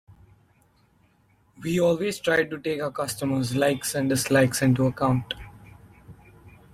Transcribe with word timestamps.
We 1.61 1.79
always 1.79 2.17
try 2.19 2.45
to 2.45 2.57
take 2.59 2.81
our 2.81 2.89
customers’ 2.89 3.55
likes 3.55 3.93
and 3.93 4.09
dislikes 4.09 4.63
into 4.63 4.87
account. 4.87 5.35